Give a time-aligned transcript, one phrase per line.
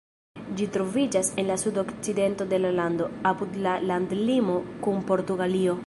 [0.61, 5.79] Ĝi troviĝas en la sudokcidento de la lando, apud la landlimo kun Portugalio.